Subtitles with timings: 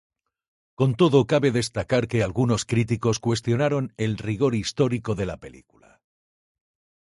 [0.79, 6.01] Con todo, cabe destacar que algunos críticos cuestionaron el rigor histórico de la película.